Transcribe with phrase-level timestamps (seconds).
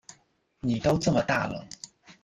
[0.61, 1.63] 妳都这么大了